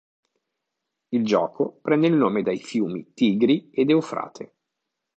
Il 1.09 1.23
gioco 1.27 1.77
prende 1.79 2.07
il 2.07 2.15
nome 2.15 2.41
dai 2.41 2.57
fiumi 2.57 3.13
Tigri 3.13 3.69
ed 3.69 3.91
Eufrate. 3.91 4.55